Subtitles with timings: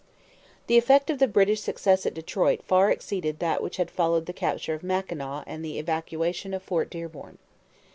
[0.65, 4.33] The effect of the British success at Detroit far exceeded that which had followed the
[4.33, 7.37] capture of Mackinaw and the evacuation of Fort Dearborn.